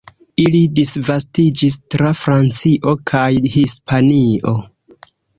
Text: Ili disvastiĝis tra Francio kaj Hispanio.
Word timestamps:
Ili 0.43 0.59
disvastiĝis 0.77 1.75
tra 1.95 2.13
Francio 2.21 2.93
kaj 3.11 3.27
Hispanio. 3.57 4.55